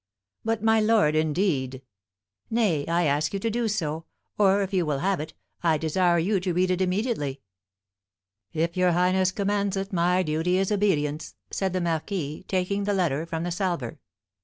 [0.43, 1.83] "But, my lord, indeed"
[2.59, 6.17] "Nay, I ask you to do so; or, if you will have it, I desire
[6.17, 7.41] you to read it immediately."
[8.51, 13.27] "If your highness commands it, my duty is obedience," said the marquis, taking the letter
[13.27, 13.99] from the salver.